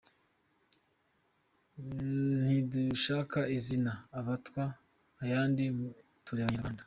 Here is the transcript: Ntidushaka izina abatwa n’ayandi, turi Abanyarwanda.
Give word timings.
Ntidushaka 2.43 3.39
izina 3.57 3.91
abatwa 4.19 4.63
n’ayandi, 5.19 5.63
turi 6.25 6.41
Abanyarwanda. 6.43 6.79